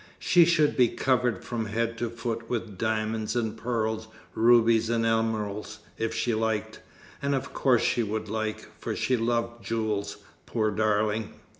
[0.17, 5.77] She should be covered from head to foot with diamonds and pearls, rubies and emeralds,
[5.99, 6.81] if she liked;
[7.21, 10.17] and of course she would like, for she loved jewels,
[10.47, 11.35] poor darling."